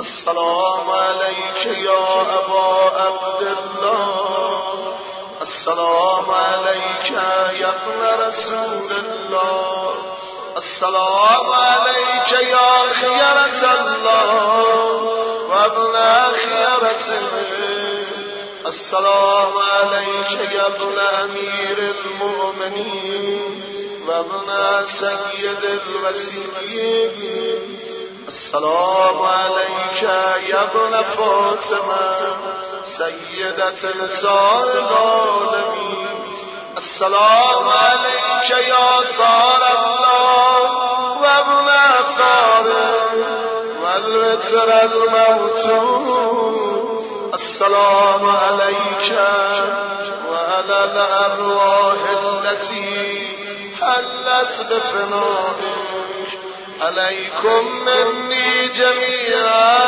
[0.00, 2.68] السلام عليك يا أبا
[3.00, 4.94] عبد الله.
[5.42, 7.10] السلام عليك
[7.60, 9.94] يا ابن رسول الله.
[10.56, 14.30] السلام عليك يا خيرة الله
[15.50, 15.94] وابن
[16.44, 17.28] خيرته
[18.66, 23.52] السلام عليك يا ابن أمير المؤمنين
[24.08, 24.48] وابن
[24.86, 27.49] سيد الوسيين
[28.50, 30.02] السلام عليك
[30.50, 32.36] يا ابن فاطمة
[32.98, 36.18] سيدة نساء العالمين.
[36.76, 40.62] السلام عليك يا ثار الله
[41.22, 41.68] وابن
[42.18, 42.66] ثار
[43.82, 46.04] والوتر الموتون
[47.34, 49.10] السلام عليك
[50.30, 53.36] وعلى الأرواح التي
[53.80, 55.89] حلت بفنائك.
[56.80, 59.78] عليكم مني جميعا.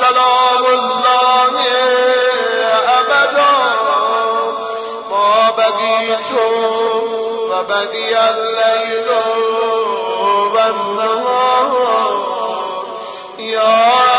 [0.00, 1.54] سلام الله
[2.98, 3.52] أبدا.
[5.10, 6.32] ما بقيت
[7.50, 9.08] وبقي الليل
[10.54, 11.72] والنهار.
[13.38, 14.11] يا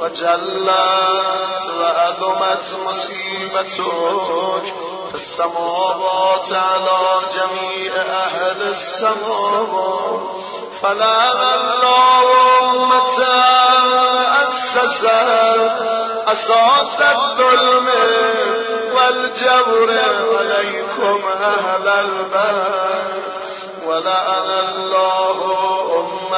[0.00, 3.74] وجلت وعظمت مصيبتك
[5.08, 7.00] في السماوات على
[7.34, 10.20] جميع أهل السماوات.
[10.82, 12.24] فلعن الله
[12.60, 13.18] أمة
[14.42, 15.04] أسست
[16.26, 17.88] أساس الظلم
[18.94, 19.90] والجور
[20.38, 23.24] عليكم أهل البيت.
[23.86, 25.57] ولأن الله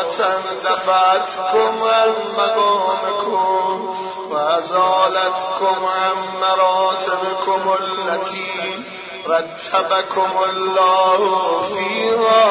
[0.01, 3.95] أمة دفعتكم عن مقامكم
[4.31, 8.85] وأزالتكم عن مراتبكم التي
[9.29, 11.21] رتبكم الله
[11.69, 12.47] فيها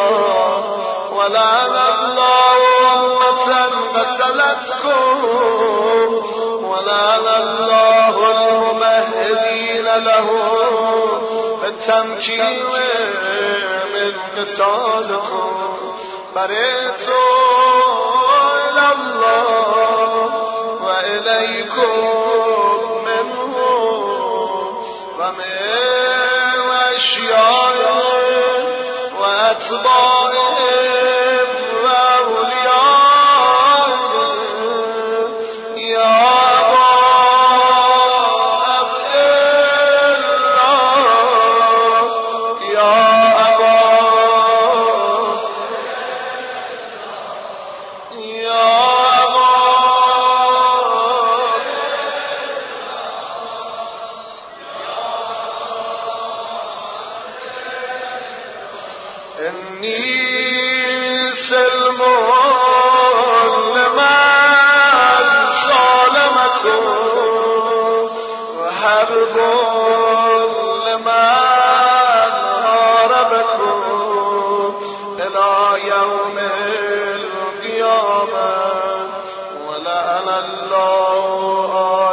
[1.12, 2.58] ولعن الله
[2.94, 5.24] أمة قتلتكم
[6.64, 10.28] ولعن الله الممهدين له
[11.62, 12.64] بالتمكين
[13.94, 15.52] من قتالكم
[16.36, 17.10] بريت
[21.40, 23.56] إليكم منه
[25.20, 25.60] ومن
[26.70, 26.74] و
[29.20, 30.99] وأتباعه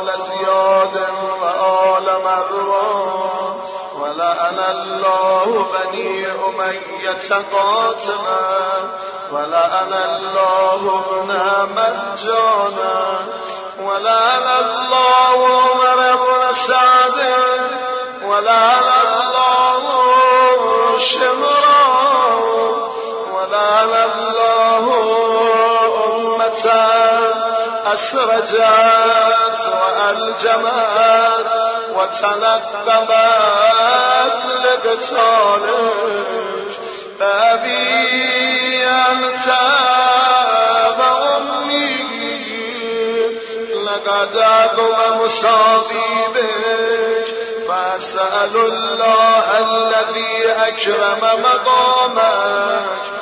[0.09, 2.77] أشيائهم وأتباعهم
[6.27, 8.81] أمية قاتلا
[9.33, 11.31] ولأن الله ابن
[11.73, 13.19] مجانا
[13.83, 17.19] ولأن الله عمر بن سعد.
[18.25, 19.83] ولأن الله
[20.99, 21.56] شمرا
[23.87, 24.85] ولأن الله
[26.07, 26.67] أمة
[27.87, 31.47] أسرجت وألجمت
[31.95, 33.17] وتنقبت
[34.65, 35.67] لقتالك.
[37.21, 39.49] بابي أنت
[40.99, 41.97] وأمي
[43.85, 46.67] لقد عظم مصابيبك.
[47.69, 53.16] فأسأل الله الذي أكرم مقامك.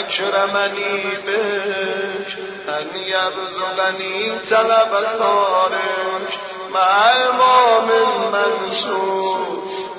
[0.00, 2.38] اکرمنی بک
[2.68, 6.38] ان یبزلنی طلب تارک
[6.74, 7.88] مع امام
[8.32, 9.46] منصور.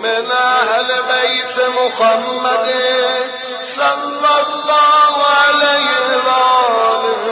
[0.02, 2.70] من اهل بیت محمد.
[3.76, 6.30] صلی الله علیه و
[6.90, 7.26] آله.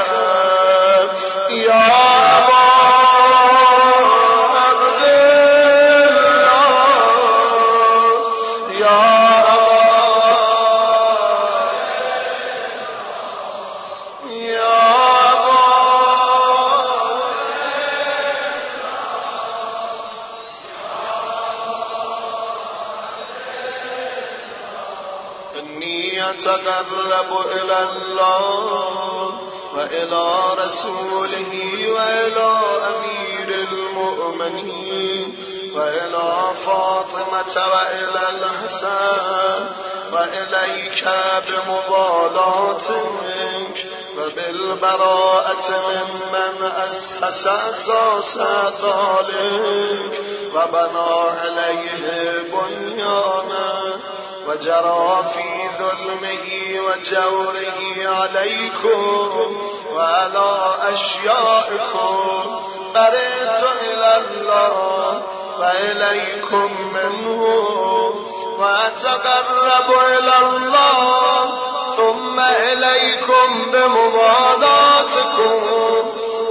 [26.30, 29.34] يتقرب إلى الله
[29.76, 30.26] وإلى
[30.64, 31.52] رسوله
[31.96, 32.50] وإلى
[32.92, 35.36] أمير المؤمنين
[35.76, 36.28] وإلى
[36.66, 39.62] فاطمة وإلى الحسن
[40.14, 41.04] وإليك
[41.48, 42.96] بمبالاتك
[44.18, 48.30] وبالبراءة ممن أسس أساس
[48.84, 50.14] ذلك
[50.56, 52.04] وبنى عليه
[52.52, 53.55] بنيانا
[54.60, 56.46] وجرى في ظلمه
[56.86, 57.80] وجوره
[58.10, 59.02] عليكم
[59.94, 60.52] وعلى
[60.94, 62.16] أشيائكم.
[62.96, 65.22] بريت إلى الله
[65.60, 67.42] وإليكم منه
[68.60, 71.00] وأتقرب إلى الله
[71.98, 75.54] ثم إليكم بموالاتكم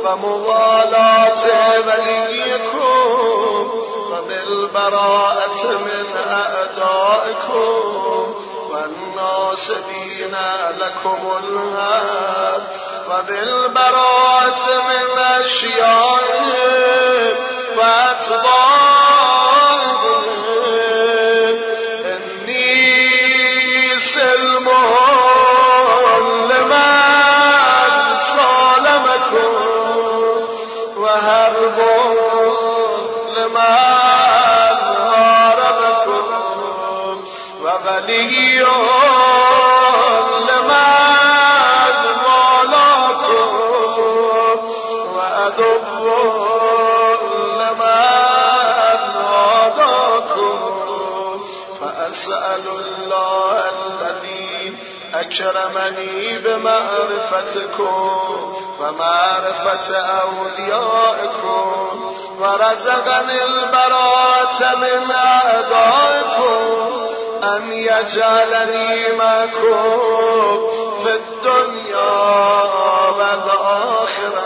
[0.05, 1.45] وموالاة
[1.87, 2.94] وليكم
[4.55, 7.85] وبالبراءة من أعدائكم
[8.71, 10.37] والناصبين
[10.79, 12.63] لكم الهاد
[13.11, 16.55] وبالبراءة من أشيائهم
[55.15, 57.93] أكرمني بمعرفتكم
[58.81, 61.67] ومعرفة أوليائكم
[62.41, 67.04] ورزقني البراءة من أعدائكم.
[67.45, 70.01] أن يجعلني معكم
[71.03, 72.13] في الدنيا
[73.19, 74.45] والآخرة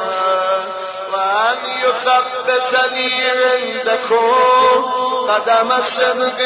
[1.13, 4.33] وأن يثبتني عندكم
[5.29, 6.39] قدم صدق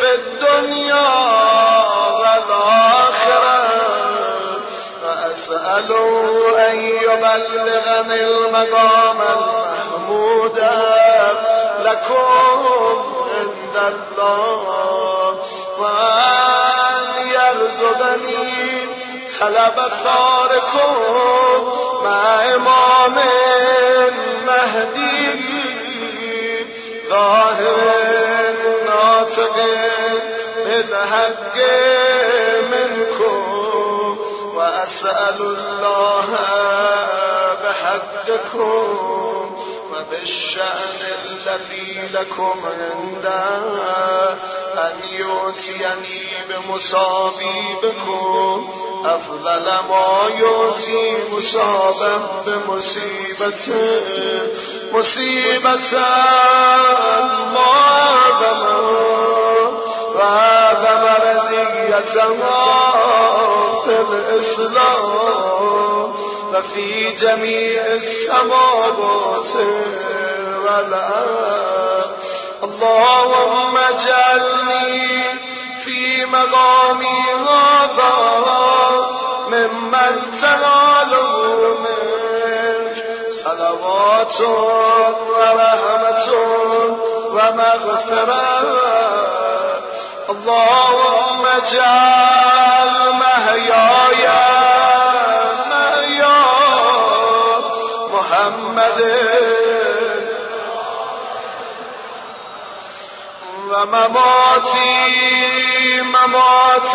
[0.00, 1.08] في الدنيا
[2.20, 3.58] والآخرة.
[5.02, 6.08] فأسأله
[6.68, 10.58] أن يبلغني المقام المحمود
[11.84, 12.26] لكم
[13.34, 14.75] عند الله.
[15.78, 18.86] وأن يرزقني
[19.40, 19.74] طلب
[20.04, 20.94] ثاركم
[22.04, 23.16] مع إمام
[24.46, 25.46] مهدي
[27.10, 27.78] ظاهر
[28.86, 29.56] ناطق
[30.64, 31.56] بالحق
[32.70, 34.18] منكم
[34.54, 36.28] وأسأل الله
[37.64, 39.45] بحقكم
[40.06, 43.58] وبالشأن الذي لكم عنده
[44.74, 47.94] أن يؤتيني بمصابيبكم.
[49.04, 52.12] أفضل ما يؤتي مصابا
[52.46, 53.66] بمصيبة.
[54.92, 55.92] مصيبة.
[57.54, 57.76] ما
[60.14, 62.30] وهذا مرزيتها
[63.84, 65.26] في الإسلام.
[66.56, 69.56] وفي جميع السماوات
[70.64, 72.10] والأرض
[72.62, 75.24] اللهم اجعلني
[75.84, 78.14] في مقامي هذا
[79.48, 81.30] ممن تناله
[81.84, 82.96] منك.
[83.44, 84.40] صلوات
[85.28, 86.28] ورحمة
[87.30, 88.60] ومغفرة.
[90.30, 93.05] اللهم اجعل
[103.76, 104.80] ومماتي
[106.02, 106.94] ممات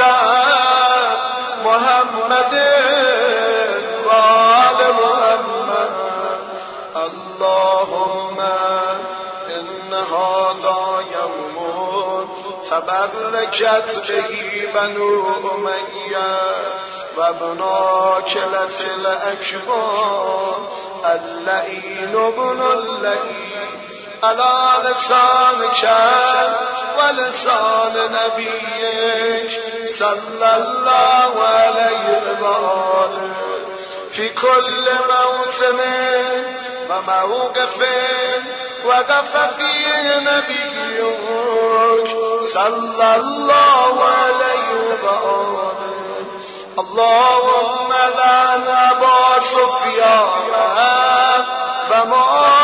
[1.66, 2.54] محمد
[4.06, 5.94] وآل محمد.
[6.96, 8.40] اللهم
[9.50, 10.82] إن هذا
[12.70, 16.38] تبرکت بهی بنو امیه.
[17.18, 20.56] و بنا کلت الاکبار
[21.04, 23.61] اللعین بن اللعین.
[24.24, 26.56] علا لسان کرد
[26.98, 29.60] و لسان نبیش
[30.00, 33.32] صلی الله علیه و آله
[34.16, 35.80] فی کل موسم
[36.90, 37.80] و موقف
[38.86, 40.72] وقف فيه نبيك
[42.54, 44.70] صلى الله عليه
[45.04, 45.82] وآله.
[46.80, 50.42] اللهم لعن أبا سفيان
[51.92, 52.61] ومعاوية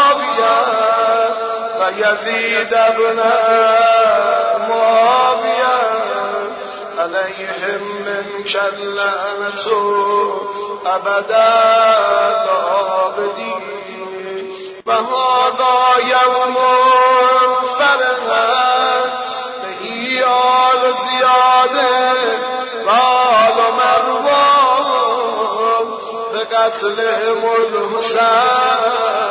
[2.08, 3.18] ويزيد ابن
[4.70, 5.78] معاوية
[6.98, 9.68] عليهم منك اللعنة
[10.86, 11.52] أبدا
[13.28, 13.76] العابدين
[14.86, 16.56] وهذا يوم
[17.80, 19.12] فرحت
[19.64, 19.84] به
[20.28, 22.16] آل زياده
[22.88, 24.88] قال مروان
[26.34, 29.27] بقتلهم الحسين.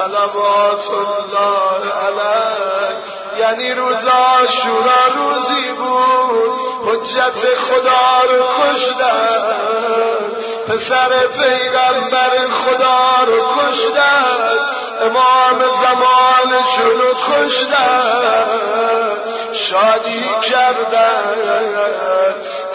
[0.00, 2.96] صلوات الله علیه.
[3.38, 6.60] یعنی روز عاشورا روزی بود.
[6.84, 9.80] حجت خدا رو کشتن
[10.68, 14.58] پسر پیغمبر خدا رو کشتن
[15.00, 18.46] امام زمانشون رو کشتن
[19.52, 21.34] شادی کردن.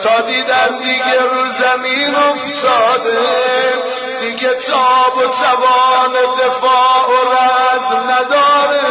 [0.04, 3.66] تا دیدن دیگه رو زمین افتاده.
[4.26, 8.82] دیگه تاب و توان دفاع و رزم نداره.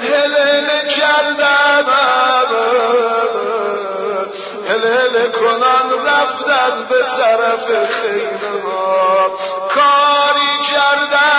[0.00, 1.84] هلل کردن
[4.68, 8.62] هلل کنن رفتن به طرف خیمه
[9.68, 11.38] کاری کردن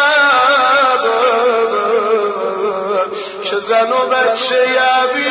[3.44, 5.30] که زن و بچه یبی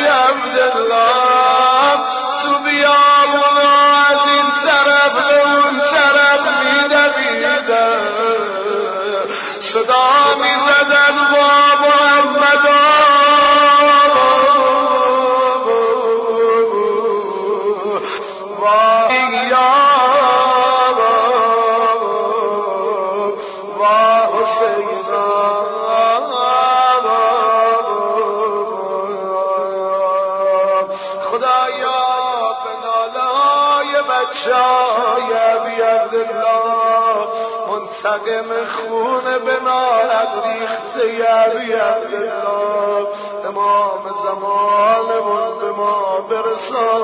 [38.09, 43.07] مستقیم خونه به نارت ریخت یعبیت الله
[43.47, 47.03] امام زمانمون به ما برسان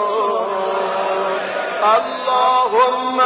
[1.84, 3.22] اللهم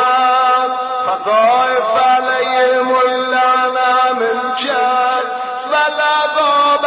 [1.05, 5.31] فقائف علیهم اللعنه من کرد
[5.71, 6.86] ولا باب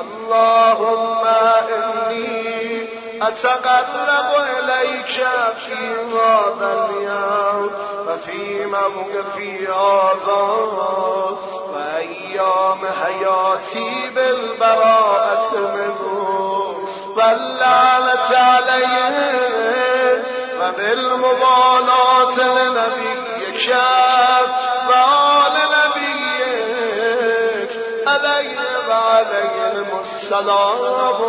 [0.00, 1.24] اللهم
[1.70, 2.88] انی
[3.22, 5.20] اتقرب الیک
[5.66, 5.76] فی
[6.16, 7.89] هذا اليوم.
[8.30, 10.42] وفي موقفي هذا
[11.72, 16.12] وأيام حياتي بالبراءة منه
[17.16, 19.04] واللعنة عليه
[20.60, 23.68] وبالمبالاة لنبيك
[24.88, 27.72] وآل نبيك
[28.06, 31.20] عليه وعليهم السلام.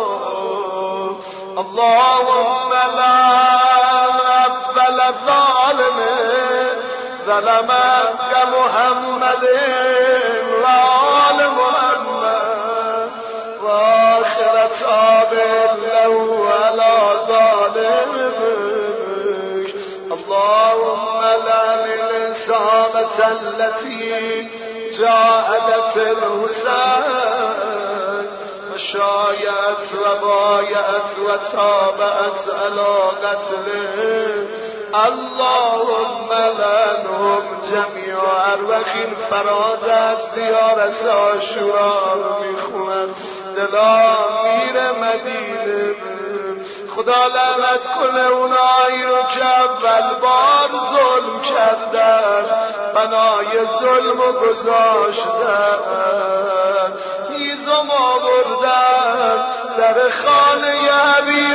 [1.58, 3.16] اللهم لا
[4.46, 5.98] أقبل الظالم
[7.26, 9.44] ظلمك محمد
[10.62, 13.10] وآل محمد.
[13.62, 15.32] وآخر تاب
[15.82, 16.14] له
[16.62, 16.94] على
[17.28, 18.38] ظالمك
[20.12, 24.50] اللهم لا للإنسانة التي
[24.98, 27.22] جاهدت الحسين.
[28.74, 33.96] وشايعت وبايعت وتابعت على قتله.
[34.94, 43.08] اللهم العنهم جميعا این فراز از زیارت عاشورا رو می‌خونن
[43.56, 45.94] دلا میره مدینه.
[46.96, 52.44] خدا لعنت کنه اونایی رو که اول بار ظلم کردن
[52.94, 55.78] بنای ظلم و گذاشتن.
[57.30, 59.44] هیزم آوردن
[59.78, 61.51] در خانه حبیبه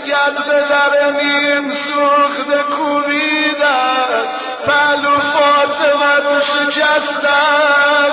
[0.00, 4.26] لگد به در نیم سوخته کوبیدم
[4.66, 8.10] پهلو فاطمه رو شکستم.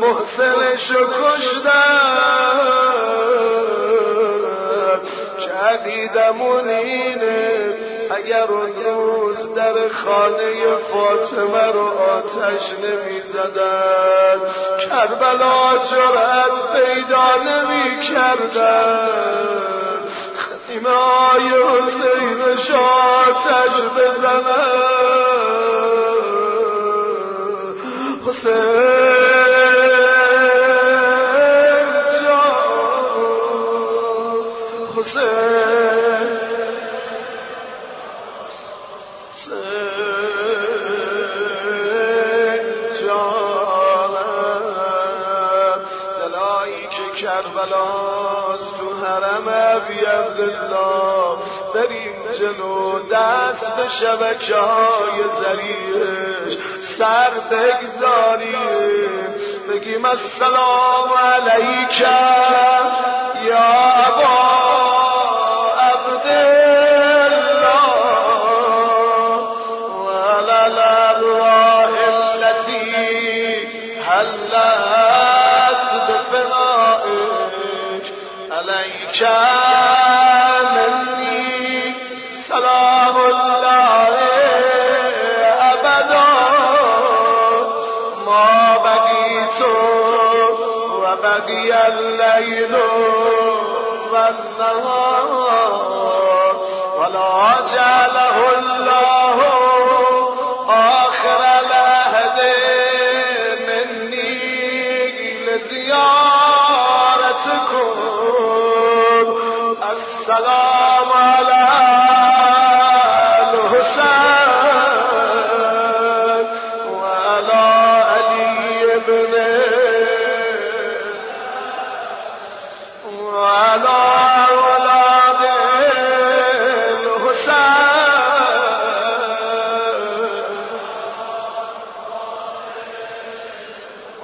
[0.00, 1.72] محسنش رو کشتم
[5.38, 7.91] جدیدمون اینه
[8.40, 14.40] اگر روز در خانه فاطمه رو آتش نمی زدن
[14.88, 19.32] کربلا جرأت پیدا نمی کردن
[20.66, 22.42] خیمه های حسین
[22.74, 25.32] آتش بزنن.
[28.26, 29.01] حسین
[49.82, 51.38] ابی عبدالله
[51.74, 56.58] بریم جلو دست به شبکه های زریش.
[56.98, 59.34] سر بگذاریم.
[59.68, 62.90] بگیم السلام علیکم
[63.46, 63.64] یا
[64.06, 64.52] ابا
[78.72, 79.51] مني
[91.62, 92.74] وبقي الليل
[94.12, 95.30] والنهار
[96.98, 98.91] ولا جعله الله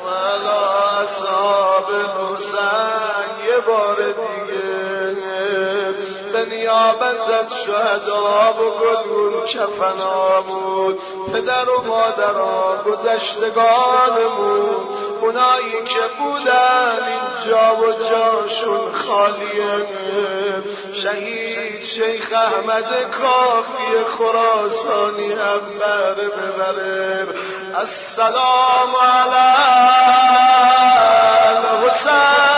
[0.08, 0.58] وعلى
[1.04, 4.18] أصحاب الحسين يبارد
[6.68, 10.98] نیابت از شهدا بگل کفنامون
[11.32, 14.76] پدر و مادران گذشتگانمون
[15.20, 19.86] اونایی که بودن اینجا و جاشون خالیه
[21.02, 27.26] شهید شیخ احمد کافی خراسانی هم بره ببره
[27.82, 29.44] السلام على
[31.58, 32.57] الحسين.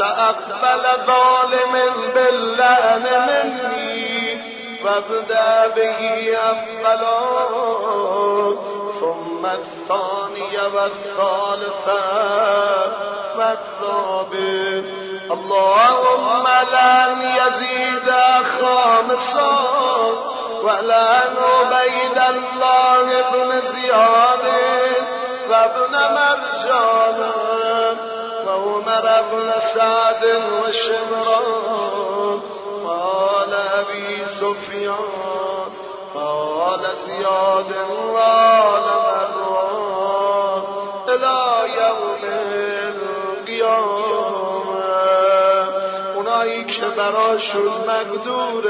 [0.00, 1.72] أنت أقبل ظالم
[2.14, 4.40] باللعن مني
[4.84, 6.00] وابدأ به
[6.36, 7.20] أولا
[9.00, 11.88] ثم الثاني والثالث
[13.36, 14.84] والرابع.
[15.30, 18.10] اللهم لن يزيد
[18.60, 19.58] خامسا
[20.62, 24.44] ولن عبيد الله بن زياد
[25.50, 27.49] وابن مرجان.
[29.04, 30.22] وعمر بن سعد
[30.62, 32.40] وشمران
[32.84, 35.70] قال أبي سفيان
[36.14, 37.72] قال زياد
[38.14, 40.62] قال مروان
[41.08, 41.38] إلى
[41.80, 42.22] يوم
[43.38, 44.10] القيامة.
[46.16, 48.64] اونایی که براشون مقدور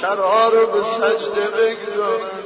[0.00, 2.40] سرها رو به سجده بگذارن.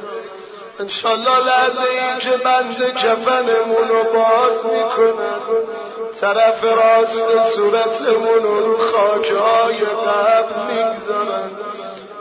[0.80, 5.63] انشالله لحظه این که بند کفنمون رو باز می‌کنن.
[6.24, 11.50] طرف راست صورتمون رو خاک های قبر می‌گذارن.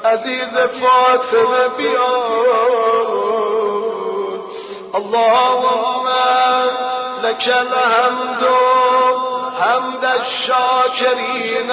[0.05, 2.23] عزیز فاطمه بیاد.
[4.95, 6.07] اللهم
[7.23, 8.43] لك الحمد
[9.59, 11.71] حمد الشاكرين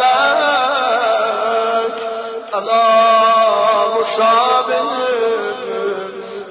[0.00, 0.32] لك
[2.54, 4.82] الله مصابه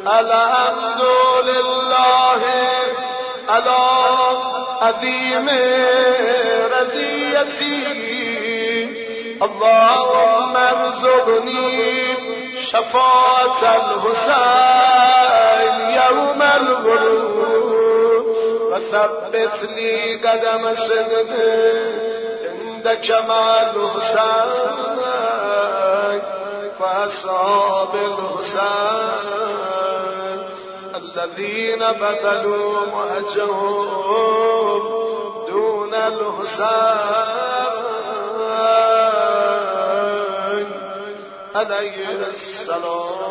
[0.08, 1.21] الحمد
[3.52, 3.84] على
[4.82, 5.48] عظیم
[6.74, 7.82] رضیتی.
[9.42, 12.18] اللهم ارزقنی
[12.72, 15.34] شفاعت الحسین
[15.96, 18.26] یوم الغروب
[18.72, 21.32] و ثبت لی قدم صدق
[22.52, 24.62] عند کمال حسین
[26.80, 29.41] و اصحاب الحسین.
[31.16, 33.86] الذين بدلوا وهجروا
[35.48, 36.62] دون الحسين
[41.56, 43.31] عليه السلام.